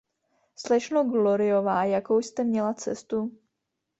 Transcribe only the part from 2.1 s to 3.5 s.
jste měla cestu?